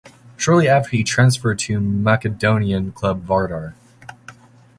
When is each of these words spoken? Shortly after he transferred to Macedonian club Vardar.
Shortly 0.35 0.67
after 0.67 0.89
he 0.89 1.03
transferred 1.03 1.59
to 1.59 1.79
Macedonian 1.79 2.91
club 2.91 3.23
Vardar. 3.23 3.75